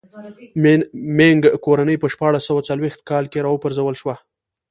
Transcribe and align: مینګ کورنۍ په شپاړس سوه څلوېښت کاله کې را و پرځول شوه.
مینګ 1.17 1.43
کورنۍ 1.65 1.95
په 1.99 2.07
شپاړس 2.13 2.43
سوه 2.49 2.61
څلوېښت 2.69 2.99
کاله 3.09 3.27
کې 3.31 3.39
را 3.43 3.49
و 3.51 3.61
پرځول 3.63 3.95
شوه. 4.01 4.15